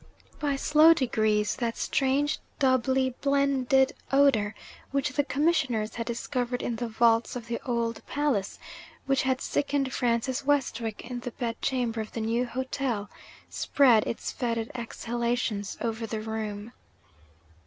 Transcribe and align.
By 0.39 0.55
slow 0.55 0.95
degrees, 0.95 1.55
that 1.57 1.77
strange 1.77 2.39
doubly 2.57 3.11
blended 3.21 3.93
odour, 4.11 4.55
which 4.89 5.09
the 5.09 5.23
Commissioners 5.23 5.93
had 5.93 6.07
discovered 6.07 6.63
in 6.63 6.77
the 6.77 6.87
vaults 6.87 7.35
of 7.35 7.45
the 7.45 7.61
old 7.67 8.03
palace 8.07 8.57
which 9.05 9.21
had 9.21 9.41
sickened 9.41 9.93
Francis 9.93 10.43
Westwick 10.43 11.07
in 11.07 11.19
the 11.19 11.29
bed 11.29 11.61
chamber 11.61 12.01
of 12.01 12.13
the 12.13 12.21
new 12.21 12.47
hotel 12.47 13.11
spread 13.47 14.07
its 14.07 14.31
fetid 14.31 14.71
exhalations 14.73 15.77
over 15.81 16.07
the 16.07 16.21
room. 16.21 16.71